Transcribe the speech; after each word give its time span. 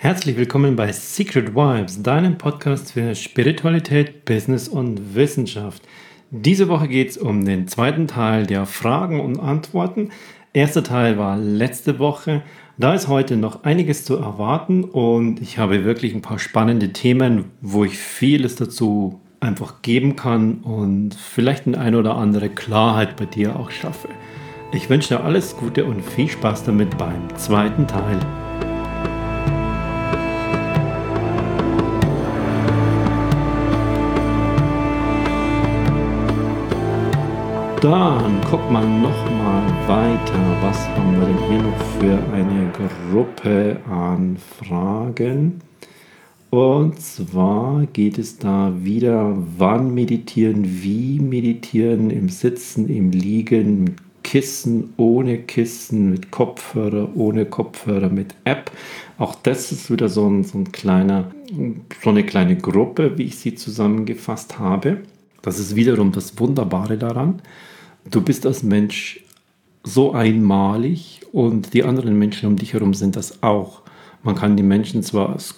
Herzlich 0.00 0.36
willkommen 0.36 0.76
bei 0.76 0.92
Secret 0.92 1.56
Vibes, 1.56 2.04
deinem 2.04 2.38
Podcast 2.38 2.92
für 2.92 3.16
Spiritualität, 3.16 4.24
Business 4.24 4.68
und 4.68 5.16
Wissenschaft. 5.16 5.82
Diese 6.30 6.68
Woche 6.68 6.86
geht 6.86 7.10
es 7.10 7.18
um 7.18 7.44
den 7.44 7.66
zweiten 7.66 8.06
Teil 8.06 8.46
der 8.46 8.64
Fragen 8.64 9.18
und 9.18 9.40
Antworten. 9.40 10.10
Erster 10.52 10.84
Teil 10.84 11.18
war 11.18 11.36
letzte 11.36 11.98
Woche. 11.98 12.44
Da 12.76 12.94
ist 12.94 13.08
heute 13.08 13.36
noch 13.36 13.64
einiges 13.64 14.04
zu 14.04 14.14
erwarten 14.14 14.84
und 14.84 15.42
ich 15.42 15.58
habe 15.58 15.84
wirklich 15.84 16.14
ein 16.14 16.22
paar 16.22 16.38
spannende 16.38 16.92
Themen, 16.92 17.46
wo 17.60 17.84
ich 17.84 17.98
vieles 17.98 18.54
dazu 18.54 19.20
einfach 19.40 19.82
geben 19.82 20.14
kann 20.14 20.58
und 20.58 21.16
vielleicht 21.16 21.66
eine 21.66 21.76
ein 21.76 21.96
oder 21.96 22.14
andere 22.14 22.50
Klarheit 22.50 23.16
bei 23.16 23.26
dir 23.26 23.56
auch 23.56 23.72
schaffe. 23.72 24.10
Ich 24.70 24.88
wünsche 24.88 25.16
dir 25.16 25.24
alles 25.24 25.56
Gute 25.56 25.84
und 25.84 26.04
viel 26.04 26.28
Spaß 26.28 26.62
damit 26.62 26.96
beim 26.96 27.36
zweiten 27.36 27.88
Teil. 27.88 28.20
Dann 37.80 38.40
guck 38.50 38.68
mal 38.72 38.84
noch 38.84 39.30
mal 39.30 39.62
weiter. 39.86 40.56
Was 40.62 40.88
haben 40.88 41.16
wir 41.16 41.26
denn 41.26 41.38
hier 41.48 41.62
noch 41.62 41.78
für 42.00 42.18
eine 42.34 42.72
Gruppe 43.12 43.76
an 43.88 44.36
Fragen? 44.36 45.60
Und 46.50 47.00
zwar 47.00 47.86
geht 47.92 48.18
es 48.18 48.36
da 48.36 48.72
wieder, 48.82 49.32
wann 49.58 49.94
meditieren, 49.94 50.82
wie 50.82 51.20
meditieren, 51.20 52.10
im 52.10 52.28
Sitzen, 52.28 52.88
im 52.88 53.12
Liegen, 53.12 53.84
mit 53.84 53.94
Kissen, 54.24 54.92
ohne 54.96 55.38
Kissen, 55.38 56.10
mit 56.10 56.32
Kopfhörer, 56.32 57.10
ohne 57.14 57.44
Kopfhörer, 57.44 58.08
mit 58.08 58.34
App. 58.42 58.72
Auch 59.18 59.36
das 59.36 59.70
ist 59.70 59.88
wieder 59.88 60.08
so 60.08 60.28
ein, 60.28 60.42
so 60.42 60.58
ein 60.58 60.72
kleiner, 60.72 61.30
so 62.02 62.10
eine 62.10 62.24
kleine 62.24 62.56
Gruppe, 62.56 63.16
wie 63.18 63.22
ich 63.22 63.38
sie 63.38 63.54
zusammengefasst 63.54 64.58
habe. 64.58 64.98
Das 65.42 65.58
ist 65.58 65.76
wiederum 65.76 66.12
das 66.12 66.38
Wunderbare 66.38 66.98
daran. 66.98 67.40
Du 68.10 68.20
bist 68.20 68.46
als 68.46 68.62
Mensch 68.62 69.24
so 69.84 70.12
einmalig 70.12 71.20
und 71.32 71.74
die 71.74 71.84
anderen 71.84 72.18
Menschen 72.18 72.48
um 72.48 72.56
dich 72.56 72.72
herum 72.72 72.94
sind 72.94 73.16
das 73.16 73.42
auch. 73.42 73.82
Man 74.22 74.34
kann 74.34 74.56
die 74.56 74.62
Menschen 74.62 75.02
zwar 75.02 75.30
als 75.30 75.54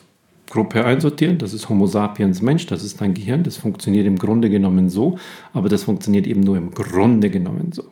Gruppe 0.49 0.85
einsortieren, 0.85 1.39
das 1.39 1.55
ist 1.55 1.69
Homo 1.69 1.87
sapiens 1.87 2.43
Mensch, 2.43 2.67
das 2.67 2.83
ist 2.83 3.01
dein 3.01 3.15
Gehirn, 3.15 3.45
das 3.45 3.57
funktioniert 3.57 4.07
im 4.07 4.19
Grunde 4.19 4.51
genommen 4.51 4.91
so, 4.91 5.17
aber 5.53 5.69
das 5.69 5.85
funktioniert 5.85 6.27
eben 6.27 6.41
nur 6.41 6.57
im 6.57 6.73
Grunde 6.73 7.31
genommen 7.31 7.71
so. 7.73 7.85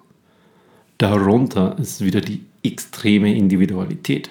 Darunter 0.98 1.78
ist 1.78 2.04
wieder 2.04 2.20
die 2.20 2.44
extreme 2.64 3.32
Individualität. 3.34 4.30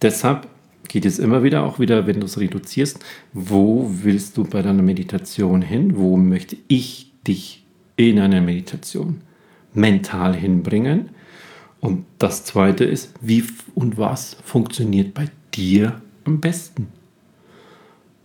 Deshalb 0.00 0.46
geht 0.88 1.04
es 1.04 1.18
immer 1.18 1.42
wieder 1.42 1.64
auch 1.64 1.78
wieder, 1.78 2.06
wenn 2.06 2.20
du 2.20 2.26
es 2.26 2.38
reduzierst, 2.38 2.98
wo 3.32 3.90
willst 4.02 4.36
du 4.36 4.44
bei 4.44 4.62
deiner 4.62 4.82
Meditation 4.82 5.62
hin? 5.62 5.96
Wo 5.96 6.16
möchte 6.16 6.56
ich 6.68 7.12
dich 7.26 7.64
in 7.96 8.18
einer 8.18 8.40
Meditation 8.40 9.20
mental 9.72 10.34
hinbringen? 10.34 11.10
Und 11.80 12.04
das 12.18 12.44
zweite 12.44 12.84
ist, 12.84 13.12
wie 13.20 13.44
und 13.74 13.98
was 13.98 14.36
funktioniert 14.44 15.14
bei 15.14 15.26
dir 15.54 16.00
am 16.24 16.40
besten? 16.40 16.88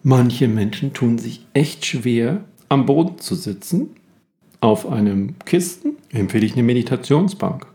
Manche 0.03 0.47
Menschen 0.47 0.93
tun 0.93 1.17
sich 1.17 1.45
echt 1.53 1.85
schwer, 1.85 2.45
am 2.69 2.85
Boden 2.85 3.19
zu 3.19 3.35
sitzen. 3.35 3.89
Auf 4.61 4.89
einem 4.89 5.35
Kisten 5.45 5.97
empfehle 6.09 6.45
ich 6.45 6.53
eine 6.53 6.63
Meditationsbank. 6.63 7.67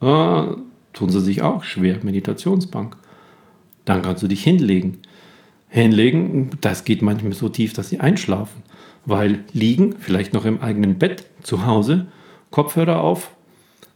Ah, 0.00 0.56
tun 0.92 1.10
sie 1.10 1.20
sich 1.20 1.42
auch 1.42 1.64
schwer, 1.64 1.98
Meditationsbank. 2.02 2.96
Dann 3.88 4.02
kannst 4.02 4.22
du 4.22 4.28
dich 4.28 4.44
hinlegen. 4.44 4.98
Hinlegen, 5.70 6.50
das 6.60 6.84
geht 6.84 7.00
manchmal 7.00 7.32
so 7.32 7.48
tief, 7.48 7.72
dass 7.72 7.88
sie 7.88 8.00
einschlafen. 8.00 8.62
Weil 9.06 9.44
liegen, 9.54 9.94
vielleicht 9.98 10.34
noch 10.34 10.44
im 10.44 10.60
eigenen 10.60 10.98
Bett 10.98 11.24
zu 11.42 11.64
Hause, 11.64 12.06
Kopfhörer 12.50 13.00
auf, 13.00 13.30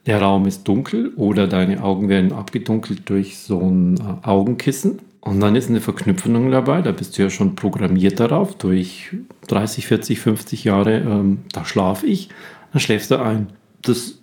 der 0.07 0.23
Raum 0.23 0.47
ist 0.47 0.67
dunkel 0.67 1.13
oder 1.17 1.47
deine 1.47 1.83
Augen 1.83 2.09
werden 2.09 2.33
abgedunkelt 2.33 3.03
durch 3.11 3.37
so 3.37 3.61
ein 3.61 3.99
äh, 3.99 4.27
Augenkissen. 4.27 5.01
Und 5.21 5.41
dann 5.41 5.57
ist 5.57 5.69
eine 5.69 5.83
Verknüpfung 5.83 6.51
dabei, 6.51 6.81
da 6.81 6.91
bist 6.91 7.19
du 7.19 7.23
ja 7.23 7.31
schon 7.31 7.55
programmiert 7.55 8.19
darauf, 8.19 8.57
durch 8.57 9.11
30, 9.49 9.87
40, 9.87 10.21
50 10.21 10.65
Jahre, 10.65 11.01
ähm, 11.01 11.43
da 11.53 11.67
schlafe 11.67 12.07
ich, 12.07 12.31
dann 12.73 12.81
schläfst 12.81 13.11
du 13.11 13.21
ein. 13.21 13.49
Das 13.83 14.19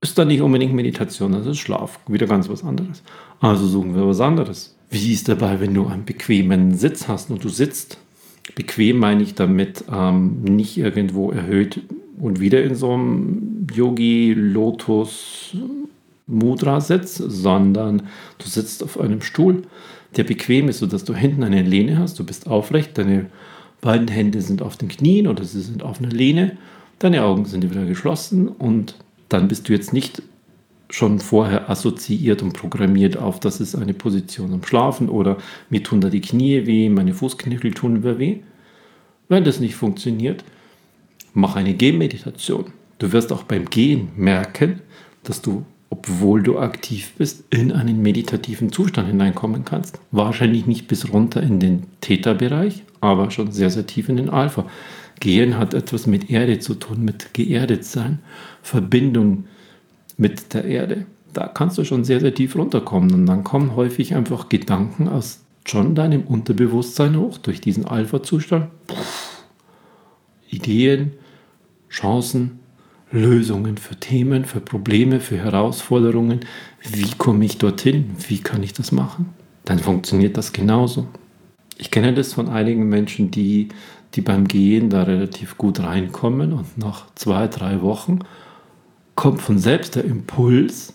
ist 0.00 0.18
dann 0.18 0.28
nicht 0.28 0.40
unbedingt 0.40 0.72
Meditation, 0.72 1.32
das 1.32 1.46
ist 1.46 1.58
Schlaf, 1.58 2.00
wieder 2.08 2.26
ganz 2.26 2.48
was 2.48 2.64
anderes. 2.64 3.02
Also 3.40 3.66
suchen 3.66 3.94
wir 3.94 4.06
was 4.08 4.20
anderes. 4.20 4.74
Wie 4.92 5.14
ist 5.14 5.26
dabei, 5.26 5.58
wenn 5.58 5.72
du 5.72 5.86
einen 5.86 6.04
bequemen 6.04 6.74
Sitz 6.74 7.08
hast 7.08 7.30
und 7.30 7.42
du 7.42 7.48
sitzt? 7.48 7.96
Bequem 8.54 8.98
meine 8.98 9.22
ich 9.22 9.34
damit 9.34 9.84
ähm, 9.90 10.42
nicht 10.42 10.76
irgendwo 10.76 11.30
erhöht 11.30 11.80
und 12.18 12.40
wieder 12.40 12.62
in 12.62 12.74
so 12.74 12.92
einem 12.92 13.66
Yogi 13.72 14.34
Lotus 14.36 15.56
Mudra 16.26 16.82
sitzt, 16.82 17.16
sondern 17.16 18.02
du 18.36 18.46
sitzt 18.46 18.84
auf 18.84 19.00
einem 19.00 19.22
Stuhl, 19.22 19.62
der 20.14 20.24
bequem 20.24 20.68
ist, 20.68 20.80
sodass 20.80 21.04
du 21.04 21.14
hinten 21.14 21.42
eine 21.42 21.62
Lehne 21.62 21.96
hast, 21.96 22.18
du 22.18 22.24
bist 22.24 22.46
aufrecht, 22.46 22.98
deine 22.98 23.30
beiden 23.80 24.08
Hände 24.08 24.42
sind 24.42 24.60
auf 24.60 24.76
den 24.76 24.88
Knien 24.88 25.26
oder 25.26 25.44
sie 25.44 25.62
sind 25.62 25.82
auf 25.82 26.00
einer 26.00 26.12
Lehne, 26.12 26.58
deine 26.98 27.24
Augen 27.24 27.46
sind 27.46 27.64
wieder 27.64 27.86
geschlossen 27.86 28.46
und 28.46 28.96
dann 29.30 29.48
bist 29.48 29.70
du 29.70 29.72
jetzt 29.72 29.94
nicht 29.94 30.22
schon 30.92 31.20
vorher 31.20 31.70
assoziiert 31.70 32.42
und 32.42 32.52
programmiert 32.52 33.16
auf, 33.16 33.40
das 33.40 33.60
ist 33.60 33.74
eine 33.74 33.94
Position 33.94 34.52
am 34.52 34.62
Schlafen 34.62 35.08
oder 35.08 35.38
mir 35.70 35.82
tun 35.82 36.02
da 36.02 36.10
die 36.10 36.20
Knie 36.20 36.66
weh, 36.66 36.90
meine 36.90 37.14
Fußknöchel 37.14 37.72
tun 37.72 38.00
mir 38.00 38.18
weh. 38.18 38.40
Wenn 39.28 39.44
das 39.44 39.58
nicht 39.58 39.74
funktioniert, 39.74 40.44
mach 41.32 41.56
eine 41.56 41.72
Gehmeditation. 41.72 42.66
Du 42.98 43.10
wirst 43.10 43.32
auch 43.32 43.44
beim 43.44 43.64
Gehen 43.64 44.10
merken, 44.16 44.80
dass 45.22 45.40
du, 45.40 45.64
obwohl 45.88 46.42
du 46.42 46.58
aktiv 46.58 47.12
bist, 47.16 47.44
in 47.48 47.72
einen 47.72 48.02
meditativen 48.02 48.70
Zustand 48.70 49.08
hineinkommen 49.08 49.64
kannst. 49.64 49.98
Wahrscheinlich 50.10 50.66
nicht 50.66 50.88
bis 50.88 51.10
runter 51.10 51.42
in 51.42 51.58
den 51.58 51.84
Theta-Bereich, 52.02 52.84
aber 53.00 53.30
schon 53.30 53.50
sehr, 53.50 53.70
sehr 53.70 53.86
tief 53.86 54.10
in 54.10 54.18
den 54.18 54.28
Alpha. 54.28 54.66
Gehen 55.20 55.56
hat 55.56 55.72
etwas 55.72 56.06
mit 56.06 56.30
Erde 56.30 56.58
zu 56.58 56.74
tun, 56.74 57.02
mit 57.02 57.32
geerdet 57.32 57.86
sein, 57.86 58.18
Verbindung 58.60 59.44
mit 60.18 60.54
der 60.54 60.64
Erde. 60.64 61.06
Da 61.32 61.48
kannst 61.48 61.78
du 61.78 61.84
schon 61.84 62.04
sehr, 62.04 62.20
sehr 62.20 62.34
tief 62.34 62.56
runterkommen 62.56 63.12
und 63.14 63.26
dann 63.26 63.44
kommen 63.44 63.74
häufig 63.74 64.14
einfach 64.14 64.48
Gedanken 64.48 65.08
aus 65.08 65.40
schon 65.66 65.94
deinem 65.94 66.22
Unterbewusstsein 66.22 67.16
hoch 67.16 67.38
durch 67.38 67.60
diesen 67.60 67.86
Alpha-Zustand. 67.86 68.68
Ideen, 70.50 71.12
Chancen, 71.88 72.60
Lösungen 73.10 73.76
für 73.76 73.96
Themen, 73.96 74.44
für 74.44 74.60
Probleme, 74.60 75.20
für 75.20 75.36
Herausforderungen. 75.36 76.40
Wie 76.90 77.10
komme 77.16 77.44
ich 77.44 77.58
dorthin? 77.58 78.10
Wie 78.28 78.38
kann 78.38 78.62
ich 78.62 78.72
das 78.72 78.92
machen? 78.92 79.30
Dann 79.64 79.78
funktioniert 79.78 80.36
das 80.36 80.52
genauso. 80.52 81.06
Ich 81.78 81.90
kenne 81.90 82.14
das 82.14 82.32
von 82.32 82.48
einigen 82.48 82.88
Menschen, 82.88 83.30
die, 83.30 83.68
die 84.14 84.20
beim 84.20 84.48
Gehen 84.48 84.90
da 84.90 85.02
relativ 85.02 85.58
gut 85.58 85.80
reinkommen 85.80 86.52
und 86.52 86.78
nach 86.78 87.06
zwei, 87.14 87.48
drei 87.48 87.82
Wochen 87.82 88.20
kommt 89.14 89.40
von 89.40 89.58
selbst 89.58 89.94
der 89.94 90.04
Impuls, 90.04 90.94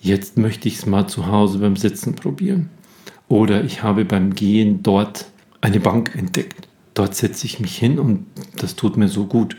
jetzt 0.00 0.36
möchte 0.36 0.68
ich 0.68 0.76
es 0.76 0.86
mal 0.86 1.06
zu 1.08 1.26
Hause 1.26 1.58
beim 1.58 1.76
Sitzen 1.76 2.14
probieren. 2.14 2.70
Oder 3.28 3.64
ich 3.64 3.82
habe 3.82 4.04
beim 4.04 4.34
Gehen 4.34 4.82
dort 4.82 5.30
eine 5.60 5.80
Bank 5.80 6.14
entdeckt. 6.16 6.68
Dort 6.94 7.14
setze 7.14 7.46
ich 7.46 7.60
mich 7.60 7.76
hin 7.76 7.98
und 7.98 8.26
das 8.56 8.76
tut 8.76 8.96
mir 8.96 9.08
so 9.08 9.26
gut. 9.26 9.56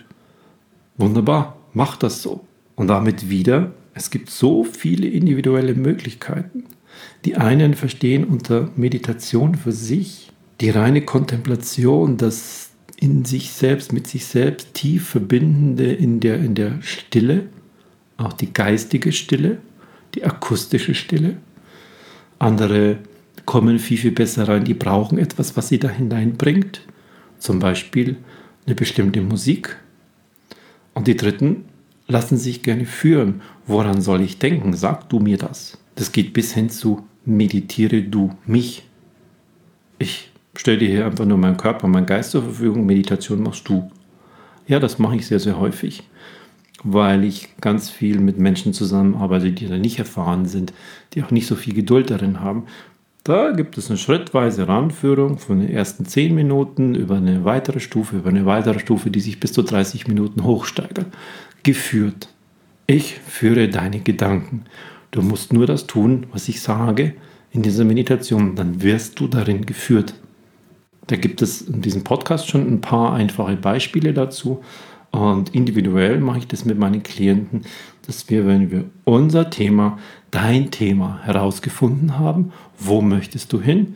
Wunderbar, 0.97 1.57
mach 1.73 1.95
das 1.95 2.21
so. 2.21 2.45
Und 2.75 2.87
damit 2.87 3.29
wieder, 3.29 3.71
es 3.93 4.09
gibt 4.09 4.29
so 4.29 4.63
viele 4.63 5.07
individuelle 5.07 5.73
Möglichkeiten. 5.73 6.65
Die 7.25 7.37
einen 7.37 7.73
verstehen 7.73 8.25
unter 8.25 8.69
Meditation 8.75 9.55
für 9.55 9.71
sich 9.71 10.31
die 10.59 10.69
reine 10.69 11.01
Kontemplation, 11.01 12.17
das 12.17 12.70
in 13.01 13.25
sich 13.25 13.51
selbst, 13.51 13.91
mit 13.91 14.07
sich 14.07 14.27
selbst 14.27 14.75
tief 14.75 15.09
verbindende 15.09 15.91
in 15.91 16.19
der, 16.19 16.37
in 16.37 16.53
der 16.53 16.81
Stille, 16.83 17.47
auch 18.15 18.31
die 18.31 18.53
geistige 18.53 19.11
Stille, 19.11 19.57
die 20.13 20.23
akustische 20.23 20.93
Stille. 20.93 21.37
Andere 22.37 22.99
kommen 23.45 23.79
viel, 23.79 23.97
viel 23.97 24.11
besser 24.11 24.47
rein, 24.47 24.65
die 24.65 24.75
brauchen 24.75 25.17
etwas, 25.17 25.57
was 25.57 25.67
sie 25.67 25.79
da 25.79 25.89
hineinbringt, 25.89 26.81
zum 27.39 27.57
Beispiel 27.57 28.17
eine 28.67 28.75
bestimmte 28.75 29.21
Musik. 29.21 29.77
Und 30.93 31.07
die 31.07 31.17
Dritten 31.17 31.65
lassen 32.07 32.37
sich 32.37 32.61
gerne 32.61 32.85
führen. 32.85 33.41
Woran 33.65 34.01
soll 34.01 34.21
ich 34.21 34.37
denken? 34.37 34.73
Sag 34.73 35.09
du 35.09 35.19
mir 35.19 35.39
das. 35.39 35.79
Das 35.95 36.11
geht 36.11 36.33
bis 36.33 36.53
hin 36.53 36.69
zu 36.69 37.07
meditiere 37.25 38.03
du 38.03 38.35
mich. 38.45 38.83
Ich 39.97 40.30
stell 40.55 40.77
dir 40.77 40.89
hier 40.89 41.05
einfach 41.05 41.25
nur 41.25 41.37
meinen 41.37 41.57
Körper, 41.57 41.87
meinen 41.87 42.05
Geist 42.05 42.31
zur 42.31 42.43
Verfügung, 42.43 42.85
Meditation 42.85 43.43
machst 43.43 43.67
du. 43.67 43.89
Ja, 44.67 44.79
das 44.79 44.99
mache 44.99 45.15
ich 45.15 45.27
sehr, 45.27 45.39
sehr 45.39 45.59
häufig, 45.59 46.03
weil 46.83 47.23
ich 47.23 47.49
ganz 47.61 47.89
viel 47.89 48.19
mit 48.19 48.37
Menschen 48.37 48.73
zusammenarbeite, 48.73 49.51
die 49.51 49.67
da 49.67 49.77
nicht 49.77 49.99
erfahren 49.99 50.45
sind, 50.45 50.73
die 51.13 51.23
auch 51.23 51.31
nicht 51.31 51.47
so 51.47 51.55
viel 51.55 51.73
Geduld 51.73 52.09
darin 52.09 52.39
haben. 52.39 52.65
Da 53.23 53.51
gibt 53.51 53.77
es 53.77 53.89
eine 53.89 53.99
schrittweise 53.99 54.67
Ranführung 54.67 55.37
von 55.37 55.59
den 55.59 55.69
ersten 55.69 56.05
10 56.05 56.33
Minuten 56.33 56.95
über 56.95 57.17
eine 57.17 57.45
weitere 57.45 57.79
Stufe, 57.79 58.17
über 58.17 58.29
eine 58.29 58.47
weitere 58.47 58.79
Stufe, 58.79 59.11
die 59.11 59.19
sich 59.19 59.39
bis 59.39 59.53
zu 59.53 59.61
30 59.61 60.07
Minuten 60.07 60.43
hochsteigert. 60.43 61.05
Geführt. 61.61 62.29
Ich 62.87 63.19
führe 63.19 63.69
deine 63.69 63.99
Gedanken. 63.99 64.65
Du 65.11 65.21
musst 65.21 65.53
nur 65.53 65.67
das 65.67 65.85
tun, 65.85 66.25
was 66.31 66.49
ich 66.49 66.61
sage 66.61 67.13
in 67.51 67.61
dieser 67.61 67.83
Meditation, 67.83 68.55
dann 68.55 68.81
wirst 68.81 69.19
du 69.19 69.27
darin 69.27 69.65
geführt. 69.65 70.15
Da 71.11 71.17
gibt 71.17 71.41
es 71.41 71.61
in 71.63 71.81
diesem 71.81 72.05
Podcast 72.05 72.47
schon 72.47 72.65
ein 72.65 72.79
paar 72.79 73.11
einfache 73.11 73.57
Beispiele 73.57 74.13
dazu. 74.13 74.61
Und 75.11 75.53
individuell 75.53 76.21
mache 76.21 76.37
ich 76.37 76.47
das 76.47 76.63
mit 76.63 76.79
meinen 76.79 77.03
Klienten, 77.03 77.63
dass 78.07 78.29
wir, 78.29 78.47
wenn 78.47 78.71
wir 78.71 78.85
unser 79.03 79.49
Thema, 79.49 79.99
dein 80.31 80.71
Thema 80.71 81.19
herausgefunden 81.23 82.17
haben, 82.17 82.53
wo 82.79 83.01
möchtest 83.01 83.51
du 83.51 83.59
hin, 83.59 83.95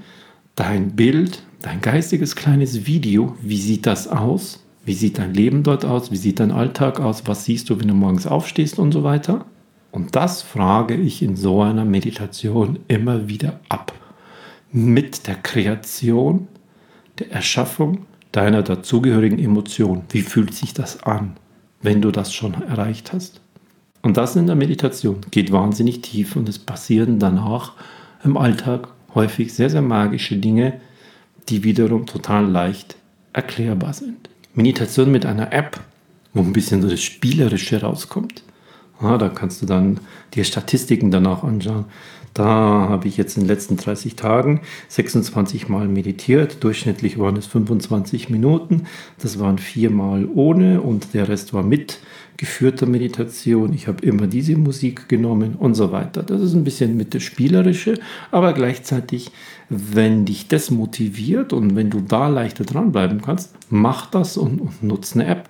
dein 0.55 0.97
Bild, 0.97 1.43
dein 1.61 1.79
geistiges 1.79 2.35
kleines 2.35 2.85
Video, 2.85 3.37
wie 3.41 3.61
sieht 3.61 3.85
das 3.85 4.09
aus, 4.09 4.65
wie 4.83 4.93
sieht 4.93 5.17
dein 5.17 5.33
Leben 5.33 5.63
dort 5.63 5.85
aus, 5.85 6.11
wie 6.11 6.17
sieht 6.17 6.41
dein 6.41 6.51
Alltag 6.51 6.99
aus, 6.99 7.25
was 7.27 7.45
siehst 7.45 7.69
du, 7.69 7.79
wenn 7.79 7.87
du 7.87 7.93
morgens 7.93 8.27
aufstehst 8.27 8.77
und 8.77 8.91
so 8.91 9.05
weiter. 9.05 9.45
Und 9.91 10.17
das 10.17 10.41
frage 10.41 10.95
ich 10.95 11.23
in 11.23 11.37
so 11.37 11.61
einer 11.61 11.85
Meditation 11.85 12.79
immer 12.89 13.29
wieder 13.29 13.61
ab. 13.69 13.93
Mit 14.73 15.27
der 15.27 15.35
Kreation, 15.35 16.49
der 17.19 17.31
Erschaffung 17.31 18.05
deiner 18.31 18.63
dazugehörigen 18.63 19.39
Emotion. 19.39 20.03
Wie 20.09 20.21
fühlt 20.21 20.53
sich 20.53 20.73
das 20.73 21.03
an, 21.03 21.37
wenn 21.81 22.01
du 22.01 22.11
das 22.11 22.33
schon 22.33 22.53
erreicht 22.53 23.13
hast? 23.13 23.41
Und 24.01 24.17
das 24.17 24.35
in 24.35 24.47
der 24.47 24.55
Meditation 24.55 25.21
geht 25.31 25.51
wahnsinnig 25.51 26.01
tief 26.01 26.35
und 26.35 26.47
es 26.47 26.59
passieren 26.59 27.17
danach 27.17 27.73
im 28.23 28.37
Alltag 28.37 28.89
häufig 29.15 29.53
sehr, 29.53 29.69
sehr 29.69 29.81
magische 29.81 30.37
Dinge, 30.37 30.79
die 31.49 31.63
wiederum 31.63 32.05
total 32.05 32.45
leicht 32.45 32.97
erklärbar 33.33 33.93
sind. 33.93 34.29
Meditation 34.53 35.11
mit 35.11 35.25
einer 35.25 35.51
App, 35.53 35.79
wo 36.33 36.41
ein 36.41 36.53
bisschen 36.53 36.81
so 36.81 36.89
das 36.89 37.01
Spielerische 37.01 37.81
rauskommt. 37.81 38.43
Ja, 39.01 39.17
da 39.17 39.29
kannst 39.29 39.61
du 39.61 39.65
dann 39.65 39.99
dir 40.33 40.43
Statistiken 40.43 41.11
danach 41.11 41.43
anschauen. 41.43 41.85
Da 42.35 42.89
habe 42.89 43.07
ich 43.07 43.15
jetzt 43.15 43.37
in 43.37 43.43
den 43.43 43.47
letzten 43.47 43.77
30 43.77 44.17
Tagen 44.17 44.59
26 44.89 45.69
Mal 45.69 45.87
meditiert. 45.87 46.61
Durchschnittlich 46.65 47.17
waren 47.17 47.37
es 47.37 47.45
25 47.47 48.29
Minuten. 48.29 48.87
Das 49.19 49.39
waren 49.39 49.57
viermal 49.57 50.27
ohne 50.35 50.81
und 50.81 51.13
der 51.13 51.29
Rest 51.29 51.53
war 51.53 51.63
mit 51.63 51.99
geführter 52.35 52.87
Meditation. 52.87 53.71
Ich 53.71 53.87
habe 53.87 54.05
immer 54.05 54.27
diese 54.27 54.57
Musik 54.57 55.07
genommen 55.07 55.55
und 55.55 55.75
so 55.75 55.93
weiter. 55.93 56.23
Das 56.23 56.41
ist 56.41 56.55
ein 56.55 56.65
bisschen 56.65 56.97
mit 56.97 57.13
der 57.13 57.21
Spielerische, 57.21 57.97
aber 58.31 58.51
gleichzeitig, 58.51 59.31
wenn 59.69 60.25
dich 60.25 60.49
das 60.49 60.71
motiviert 60.71 61.53
und 61.53 61.77
wenn 61.77 61.89
du 61.89 62.01
da 62.01 62.27
leichter 62.27 62.65
dranbleiben 62.65 63.21
kannst, 63.21 63.55
mach 63.69 64.07
das 64.07 64.35
und, 64.35 64.59
und 64.59 64.83
nutze 64.83 65.21
eine 65.21 65.29
App. 65.29 65.49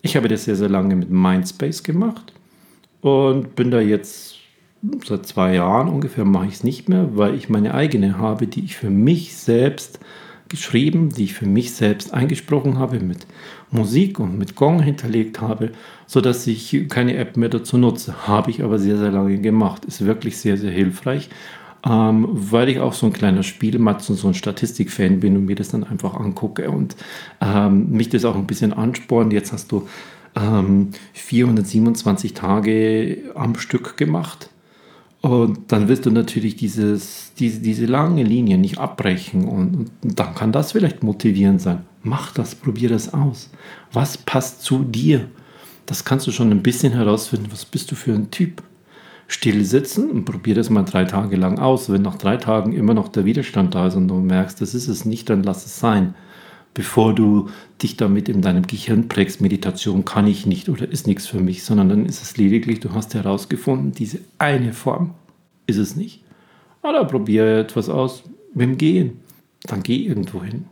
Ich 0.00 0.16
habe 0.16 0.28
das 0.28 0.46
sehr, 0.46 0.56
sehr 0.56 0.70
lange 0.70 0.96
mit 0.96 1.10
Mindspace 1.10 1.82
gemacht 1.82 2.32
und 3.02 3.54
bin 3.54 3.70
da 3.70 3.82
jetzt 3.82 4.33
seit 5.06 5.26
zwei 5.26 5.54
Jahren 5.54 5.88
ungefähr 5.88 6.24
mache 6.24 6.46
ich 6.46 6.54
es 6.54 6.64
nicht 6.64 6.88
mehr, 6.88 7.16
weil 7.16 7.34
ich 7.34 7.48
meine 7.48 7.74
eigene 7.74 8.18
habe, 8.18 8.46
die 8.46 8.64
ich 8.64 8.76
für 8.76 8.90
mich 8.90 9.36
selbst 9.36 10.00
geschrieben, 10.48 11.08
die 11.08 11.24
ich 11.24 11.34
für 11.34 11.46
mich 11.46 11.72
selbst 11.72 12.12
eingesprochen 12.12 12.78
habe, 12.78 13.00
mit 13.00 13.26
Musik 13.70 14.20
und 14.20 14.38
mit 14.38 14.54
Gong 14.54 14.80
hinterlegt 14.82 15.40
habe, 15.40 15.72
sodass 16.06 16.46
ich 16.46 16.86
keine 16.88 17.16
App 17.16 17.36
mehr 17.36 17.48
dazu 17.48 17.78
nutze. 17.78 18.28
Habe 18.28 18.50
ich 18.50 18.62
aber 18.62 18.78
sehr, 18.78 18.98
sehr 18.98 19.10
lange 19.10 19.38
gemacht. 19.38 19.84
Ist 19.84 20.04
wirklich 20.04 20.36
sehr, 20.36 20.56
sehr 20.56 20.70
hilfreich, 20.70 21.30
ähm, 21.84 22.28
weil 22.30 22.68
ich 22.68 22.78
auch 22.78 22.92
so 22.92 23.06
ein 23.06 23.12
kleiner 23.12 23.42
Spielmatz 23.42 24.08
und 24.10 24.16
so 24.16 24.28
ein 24.28 24.34
Statistikfan 24.34 25.20
bin 25.20 25.36
und 25.36 25.46
mir 25.46 25.56
das 25.56 25.68
dann 25.68 25.84
einfach 25.84 26.14
angucke 26.14 26.70
und 26.70 26.94
ähm, 27.40 27.90
mich 27.90 28.10
das 28.10 28.24
auch 28.24 28.36
ein 28.36 28.46
bisschen 28.46 28.72
anspornt. 28.72 29.32
Jetzt 29.32 29.52
hast 29.52 29.72
du 29.72 29.88
ähm, 30.36 30.90
427 31.14 32.34
Tage 32.34 33.18
am 33.34 33.56
Stück 33.56 33.96
gemacht 33.96 34.50
und 35.24 35.72
dann 35.72 35.88
wirst 35.88 36.04
du 36.04 36.10
natürlich 36.10 36.54
dieses, 36.54 37.32
diese, 37.38 37.60
diese 37.60 37.86
lange 37.86 38.22
Linie 38.22 38.58
nicht 38.58 38.76
abbrechen 38.76 39.48
und, 39.48 39.88
und 40.02 40.20
dann 40.20 40.34
kann 40.34 40.52
das 40.52 40.72
vielleicht 40.72 41.02
motivierend 41.02 41.62
sein. 41.62 41.86
Mach 42.02 42.34
das, 42.34 42.54
probier 42.54 42.90
das 42.90 43.14
aus. 43.14 43.48
Was 43.90 44.18
passt 44.18 44.60
zu 44.60 44.84
dir? 44.84 45.30
Das 45.86 46.04
kannst 46.04 46.26
du 46.26 46.30
schon 46.30 46.50
ein 46.50 46.62
bisschen 46.62 46.92
herausfinden. 46.92 47.48
Was 47.50 47.64
bist 47.64 47.90
du 47.90 47.94
für 47.94 48.12
ein 48.12 48.30
Typ? 48.30 48.62
Still 49.26 49.64
sitzen 49.64 50.10
und 50.10 50.26
probier 50.26 50.56
das 50.56 50.68
mal 50.68 50.82
drei 50.82 51.06
Tage 51.06 51.36
lang 51.36 51.58
aus. 51.58 51.90
Wenn 51.90 52.02
nach 52.02 52.18
drei 52.18 52.36
Tagen 52.36 52.74
immer 52.74 52.92
noch 52.92 53.08
der 53.08 53.24
Widerstand 53.24 53.74
da 53.74 53.86
ist 53.86 53.94
und 53.94 54.08
du 54.08 54.16
merkst, 54.16 54.60
das 54.60 54.74
ist 54.74 54.88
es 54.88 55.06
nicht, 55.06 55.30
dann 55.30 55.42
lass 55.42 55.64
es 55.64 55.80
sein. 55.80 56.14
Bevor 56.74 57.14
du 57.14 57.48
dich 57.80 57.96
damit 57.96 58.28
in 58.28 58.42
deinem 58.42 58.66
Gehirn 58.66 59.08
prägst, 59.08 59.40
Meditation 59.40 60.04
kann 60.04 60.26
ich 60.26 60.44
nicht 60.44 60.68
oder 60.68 60.88
ist 60.90 61.06
nichts 61.06 61.26
für 61.26 61.38
mich, 61.38 61.62
sondern 61.62 61.88
dann 61.88 62.06
ist 62.06 62.20
es 62.20 62.36
lediglich, 62.36 62.80
du 62.80 62.92
hast 62.92 63.14
herausgefunden, 63.14 63.92
diese 63.92 64.18
eine 64.38 64.72
Form 64.72 65.14
ist 65.66 65.78
es 65.78 65.94
nicht. 65.94 66.24
Oder 66.82 67.04
probiere 67.04 67.60
etwas 67.60 67.88
aus 67.88 68.24
mit 68.52 68.68
dem 68.68 68.76
Gehen. 68.76 69.20
Dann 69.62 69.82
geh 69.82 69.96
irgendwo 69.96 70.42
hin. 70.42 70.66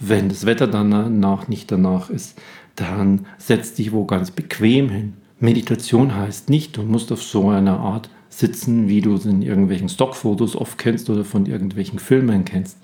Wenn 0.00 0.28
das 0.28 0.46
Wetter 0.46 0.66
danach 0.66 1.46
nicht 1.46 1.70
danach 1.70 2.10
ist, 2.10 2.40
dann 2.74 3.26
setz 3.38 3.74
dich 3.74 3.92
wo 3.92 4.04
ganz 4.04 4.30
bequem 4.30 4.88
hin. 4.88 5.12
Meditation 5.38 6.14
heißt 6.14 6.50
nicht, 6.50 6.76
du 6.76 6.82
musst 6.82 7.12
auf 7.12 7.22
so 7.22 7.48
einer 7.50 7.78
Art 7.78 8.10
sitzen, 8.28 8.88
wie 8.88 9.00
du 9.00 9.14
es 9.14 9.26
in 9.26 9.42
irgendwelchen 9.42 9.88
Stockfotos 9.88 10.56
oft 10.56 10.78
kennst 10.78 11.08
oder 11.10 11.24
von 11.24 11.46
irgendwelchen 11.46 11.98
Filmen 11.98 12.44
kennst. 12.44 12.78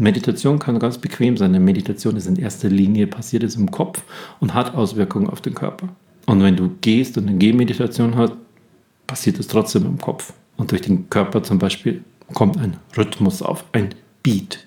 Meditation 0.00 0.58
kann 0.58 0.78
ganz 0.78 0.96
bequem 0.96 1.36
sein, 1.36 1.52
denn 1.52 1.62
Meditation 1.62 2.16
ist 2.16 2.26
in 2.26 2.36
erster 2.36 2.70
Linie 2.70 3.06
passiert 3.06 3.42
es 3.42 3.56
im 3.56 3.70
Kopf 3.70 4.02
und 4.40 4.54
hat 4.54 4.74
Auswirkungen 4.74 5.28
auf 5.28 5.42
den 5.42 5.54
Körper. 5.54 5.90
Und 6.26 6.42
wenn 6.42 6.56
du 6.56 6.70
gehst 6.80 7.18
und 7.18 7.28
eine 7.28 7.36
Gehmeditation 7.36 8.16
hast, 8.16 8.32
passiert 9.06 9.38
es 9.38 9.46
trotzdem 9.46 9.84
im 9.84 9.98
Kopf. 9.98 10.32
Und 10.56 10.70
durch 10.70 10.80
den 10.80 11.10
Körper 11.10 11.42
zum 11.42 11.58
Beispiel 11.58 12.02
kommt 12.32 12.56
ein 12.56 12.78
Rhythmus 12.96 13.42
auf, 13.42 13.64
ein 13.72 13.90
Beat, 14.22 14.66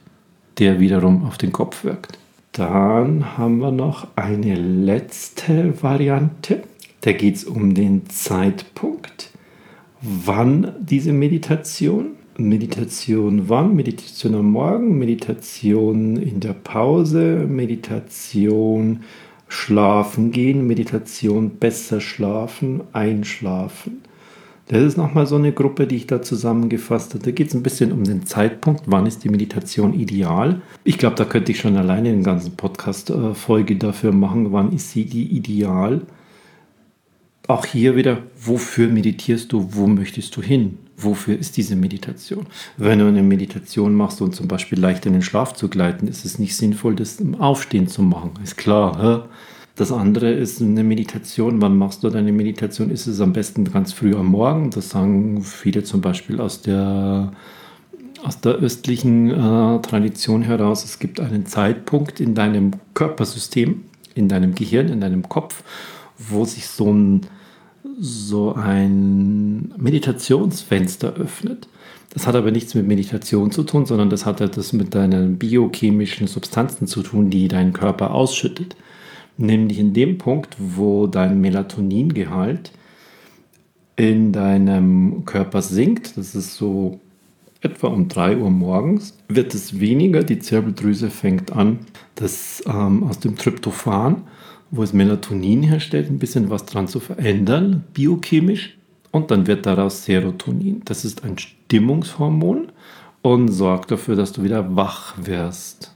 der 0.59 0.79
wiederum 0.79 1.25
auf 1.25 1.37
den 1.39 1.51
Kopf 1.51 1.83
wirkt. 1.83 2.19
Dann 2.51 3.37
haben 3.37 3.57
wir 3.57 3.71
noch 3.71 4.07
eine 4.15 4.53
letzte 4.53 5.81
Variante. 5.81 6.61
Da 7.01 7.11
geht 7.11 7.37
es 7.37 7.43
um 7.43 7.73
den 7.73 8.07
Zeitpunkt. 8.07 9.31
Wann 9.99 10.73
diese 10.79 11.11
Meditation 11.11 12.17
Meditation 12.37 13.47
wann? 13.47 13.75
Meditation 13.75 14.35
am 14.35 14.51
Morgen, 14.51 14.97
Meditation 14.97 16.17
in 16.17 16.39
der 16.39 16.53
Pause, 16.53 17.45
Meditation 17.47 19.01
schlafen 19.47 20.31
gehen, 20.31 20.65
Meditation 20.65 21.51
besser 21.51 22.01
schlafen, 22.01 22.81
einschlafen. 22.91 24.01
Das 24.67 24.81
ist 24.81 24.97
nochmal 24.97 25.27
so 25.27 25.35
eine 25.35 25.51
Gruppe, 25.51 25.85
die 25.85 25.97
ich 25.97 26.07
da 26.07 26.21
zusammengefasst 26.21 27.13
habe. 27.13 27.23
Da 27.23 27.31
geht 27.31 27.49
es 27.49 27.53
ein 27.53 27.63
bisschen 27.63 27.91
um 27.91 28.03
den 28.03 28.25
Zeitpunkt, 28.25 28.83
wann 28.87 29.05
ist 29.05 29.23
die 29.23 29.29
Meditation 29.29 29.93
ideal. 29.93 30.61
Ich 30.83 30.97
glaube, 30.97 31.15
da 31.15 31.25
könnte 31.25 31.51
ich 31.51 31.59
schon 31.59 31.77
alleine 31.77 32.09
eine 32.09 32.23
ganze 32.23 32.49
Podcast-Folge 32.49 33.75
dafür 33.75 34.11
machen, 34.11 34.51
wann 34.51 34.71
ist 34.71 34.91
sie 34.91 35.05
die 35.05 35.35
ideal. 35.35 36.01
Auch 37.47 37.65
hier 37.65 37.95
wieder, 37.97 38.19
wofür 38.41 38.87
meditierst 38.87 39.51
du, 39.51 39.67
wo 39.73 39.85
möchtest 39.85 40.35
du 40.37 40.41
hin? 40.41 40.79
Wofür 41.03 41.37
ist 41.37 41.57
diese 41.57 41.75
Meditation? 41.75 42.47
Wenn 42.77 42.99
du 42.99 43.07
eine 43.07 43.23
Meditation 43.23 43.93
machst 43.93 44.21
und 44.21 44.35
zum 44.35 44.47
Beispiel 44.47 44.79
leicht 44.79 45.05
in 45.05 45.13
den 45.13 45.21
Schlaf 45.21 45.53
zu 45.53 45.69
gleiten, 45.69 46.07
ist 46.07 46.25
es 46.25 46.39
nicht 46.39 46.55
sinnvoll, 46.55 46.95
das 46.95 47.19
im 47.19 47.35
Aufstehen 47.35 47.87
zu 47.87 48.01
machen. 48.01 48.31
Ist 48.43 48.57
klar. 48.57 49.01
Hä? 49.01 49.29
Das 49.75 49.91
andere 49.91 50.31
ist 50.31 50.61
eine 50.61 50.83
Meditation. 50.83 51.61
Wann 51.61 51.77
machst 51.77 52.03
du 52.03 52.09
deine 52.09 52.31
Meditation? 52.31 52.91
Ist 52.91 53.07
es 53.07 53.19
am 53.21 53.33
besten 53.33 53.65
ganz 53.65 53.91
früh 53.91 54.15
am 54.15 54.27
Morgen? 54.27 54.69
Das 54.69 54.89
sagen 54.89 55.41
viele 55.41 55.83
zum 55.83 56.01
Beispiel 56.01 56.39
aus 56.39 56.61
der, 56.61 57.31
aus 58.23 58.39
der 58.39 58.53
östlichen 58.53 59.31
äh, 59.31 59.81
Tradition 59.81 60.43
heraus. 60.43 60.83
Es 60.83 60.99
gibt 60.99 61.19
einen 61.19 61.47
Zeitpunkt 61.47 62.19
in 62.19 62.35
deinem 62.35 62.73
Körpersystem, 62.93 63.85
in 64.13 64.27
deinem 64.27 64.53
Gehirn, 64.53 64.89
in 64.89 65.01
deinem 65.01 65.27
Kopf, 65.27 65.63
wo 66.19 66.45
sich 66.45 66.67
so 66.67 66.93
ein 66.93 67.21
so 67.99 68.53
ein 68.53 69.73
Meditationsfenster 69.77 71.13
öffnet. 71.13 71.67
Das 72.13 72.27
hat 72.27 72.35
aber 72.35 72.51
nichts 72.51 72.75
mit 72.75 72.87
Meditation 72.87 73.51
zu 73.51 73.63
tun, 73.63 73.85
sondern 73.85 74.09
das 74.09 74.25
hat 74.25 74.39
etwas 74.39 74.71
mit 74.73 74.93
deinen 74.93 75.37
biochemischen 75.37 76.27
Substanzen 76.27 76.87
zu 76.87 77.01
tun, 77.01 77.29
die 77.29 77.47
dein 77.47 77.73
Körper 77.73 78.13
ausschüttet. 78.13 78.75
Nämlich 79.37 79.79
in 79.79 79.93
dem 79.93 80.19
Punkt, 80.19 80.55
wo 80.59 81.07
dein 81.07 81.41
Melatoningehalt 81.41 82.71
in 83.95 84.31
deinem 84.31 85.25
Körper 85.25 85.61
sinkt, 85.61 86.17
das 86.17 86.35
ist 86.35 86.55
so 86.55 86.99
etwa 87.61 87.87
um 87.87 88.07
3 88.07 88.37
Uhr 88.37 88.51
morgens, 88.51 89.17
wird 89.27 89.53
es 89.55 89.79
weniger, 89.79 90.23
die 90.23 90.39
Zirbeldrüse 90.39 91.09
fängt 91.09 91.53
an, 91.53 91.79
das 92.15 92.61
ähm, 92.67 93.03
aus 93.03 93.19
dem 93.19 93.37
Tryptophan 93.37 94.23
wo 94.73 94.81
es 94.81 94.91
Melatonin 94.91 95.61
herstellt, 95.61 96.09
ein 96.09 96.17
bisschen 96.17 96.49
was 96.49 96.65
dran 96.65 96.87
zu 96.87 96.99
verändern, 96.99 97.83
biochemisch. 97.93 98.75
und 99.11 99.29
dann 99.29 99.45
wird 99.45 99.67
daraus 99.67 100.05
Serotonin. 100.05 100.81
Das 100.85 101.05
ist 101.05 101.23
ein 101.23 101.37
Stimmungshormon 101.37 102.69
und 103.21 103.49
sorgt 103.49 103.91
dafür, 103.91 104.15
dass 104.15 104.31
du 104.31 104.41
wieder 104.41 104.75
wach 104.75 105.13
wirst. 105.23 105.95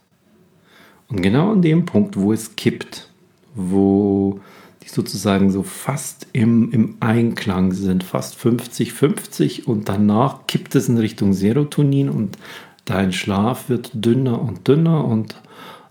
Und 1.08 1.24
genau 1.24 1.54
an 1.54 1.64
dem 1.64 1.86
Punkt, 1.86 2.18
wo 2.18 2.32
es 2.32 2.56
kippt, 2.56 3.10
wo 3.56 4.40
die 4.84 4.90
sozusagen 4.90 5.50
so 5.50 5.64
fast 5.64 6.28
im, 6.34 6.72
im 6.72 6.98
Einklang 7.00 7.72
sind, 7.72 8.04
fast 8.04 8.38
50-50 8.38 9.66
und 9.66 9.90
danach 9.90 10.46
kippt 10.46 10.76
es 10.76 10.88
in 10.88 11.00
Richtung 11.00 11.34
Serotonin 11.34 12.10
und 12.10 12.38
dein 12.86 13.12
Schlaf 13.12 13.70
wird 13.70 13.90
dünner 13.94 14.40
und 14.40 14.68
dünner 14.68 15.04
und 15.04 15.42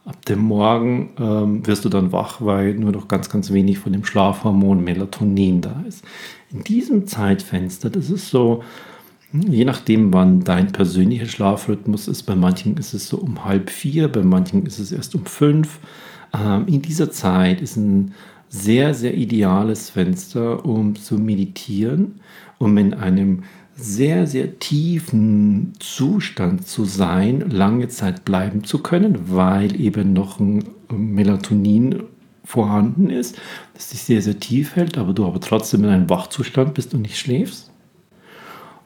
ab 0.06 0.24
dem 0.24 0.38
Morgen 0.38 1.10
ähm, 1.18 1.66
wirst 1.66 1.84
du 1.84 1.88
dann 1.88 2.12
wach, 2.12 2.40
weil 2.40 2.74
nur 2.74 2.92
noch 2.92 3.08
ganz, 3.08 3.28
ganz 3.28 3.52
wenig 3.52 3.78
von 3.78 3.92
dem 3.92 4.04
Schlafhormon 4.04 4.82
Melatonin 4.82 5.60
da 5.60 5.84
ist. 5.86 6.04
In 6.52 6.62
diesem 6.62 7.06
Zeitfenster, 7.06 7.90
das 7.90 8.08
ist 8.08 8.30
so, 8.30 8.62
hm, 9.32 9.42
je 9.52 9.64
nachdem, 9.64 10.12
wann 10.12 10.44
dein 10.44 10.70
persönlicher 10.70 11.26
Schlafrhythmus 11.26 12.06
ist, 12.06 12.22
bei 12.22 12.36
manchen 12.36 12.76
ist 12.76 12.94
es 12.94 13.08
so 13.08 13.18
um 13.18 13.44
halb 13.44 13.68
vier, 13.68 14.06
bei 14.06 14.22
manchen 14.22 14.64
ist 14.64 14.78
es 14.78 14.92
erst 14.92 15.16
um 15.16 15.26
fünf. 15.26 15.80
Ähm, 16.32 16.66
in 16.68 16.82
dieser 16.82 17.10
Zeit 17.10 17.60
ist 17.60 17.76
ein 17.76 18.14
sehr, 18.48 18.94
sehr 18.94 19.14
ideales 19.14 19.90
Fenster, 19.90 20.64
um 20.64 20.94
zu 20.94 21.16
meditieren, 21.18 22.20
um 22.58 22.78
in 22.78 22.94
einem 22.94 23.42
sehr, 23.76 24.26
sehr 24.26 24.58
tiefen 24.58 25.74
Zustand 25.78 26.66
zu 26.66 26.84
sein, 26.84 27.50
lange 27.50 27.88
Zeit 27.88 28.24
bleiben 28.24 28.64
zu 28.64 28.78
können, 28.78 29.30
weil 29.30 29.78
eben 29.78 30.14
noch 30.14 30.40
ein 30.40 30.64
Melatonin 30.90 32.04
vorhanden 32.44 33.10
ist, 33.10 33.36
das 33.74 33.90
dich 33.90 34.02
sehr, 34.02 34.22
sehr 34.22 34.40
tief 34.40 34.76
hält, 34.76 34.96
aber 34.96 35.12
du 35.12 35.26
aber 35.26 35.40
trotzdem 35.40 35.84
in 35.84 35.90
einem 35.90 36.08
Wachzustand 36.08 36.74
bist 36.74 36.94
und 36.94 37.02
nicht 37.02 37.18
schläfst. 37.18 37.70